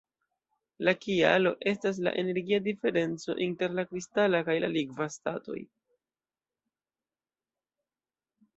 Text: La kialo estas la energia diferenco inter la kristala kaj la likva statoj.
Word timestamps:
La 0.87 0.93
kialo 1.01 1.51
estas 1.71 1.99
la 2.07 2.13
energia 2.21 2.59
diferenco 2.69 3.35
inter 3.47 3.77
la 3.81 3.85
kristala 3.93 4.41
kaj 4.49 4.57
la 4.65 4.73
likva 4.79 5.11
statoj. 5.19 5.61